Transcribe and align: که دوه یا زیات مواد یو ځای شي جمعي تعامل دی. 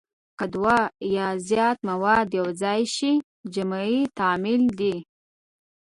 که 0.37 0.45
دوه 0.53 0.79
یا 1.15 1.27
زیات 1.47 1.77
مواد 1.89 2.27
یو 2.39 2.47
ځای 2.61 2.81
شي 2.95 3.13
جمعي 3.53 3.99
تعامل 4.17 4.61
دی. 4.79 4.95